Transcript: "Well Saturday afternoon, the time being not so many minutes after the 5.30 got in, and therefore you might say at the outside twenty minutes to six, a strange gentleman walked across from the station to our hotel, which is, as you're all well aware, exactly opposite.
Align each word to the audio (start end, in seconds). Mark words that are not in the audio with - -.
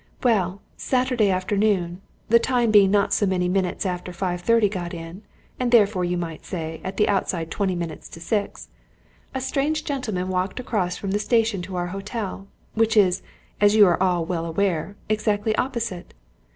"Well 0.23 0.63
Saturday 0.77 1.29
afternoon, 1.29 2.01
the 2.27 2.39
time 2.39 2.71
being 2.71 2.89
not 2.89 3.13
so 3.13 3.27
many 3.27 3.47
minutes 3.47 3.85
after 3.85 4.11
the 4.11 4.17
5.30 4.17 4.71
got 4.71 4.93
in, 4.95 5.21
and 5.59 5.71
therefore 5.71 6.03
you 6.03 6.17
might 6.17 6.43
say 6.43 6.81
at 6.83 6.97
the 6.97 7.07
outside 7.07 7.51
twenty 7.51 7.75
minutes 7.75 8.09
to 8.09 8.19
six, 8.19 8.69
a 9.35 9.39
strange 9.39 9.85
gentleman 9.85 10.29
walked 10.29 10.59
across 10.59 10.97
from 10.97 11.11
the 11.11 11.19
station 11.19 11.61
to 11.61 11.75
our 11.75 11.89
hotel, 11.93 12.47
which 12.73 12.97
is, 12.97 13.21
as 13.61 13.75
you're 13.75 14.01
all 14.01 14.25
well 14.25 14.47
aware, 14.47 14.95
exactly 15.07 15.55
opposite. 15.57 16.15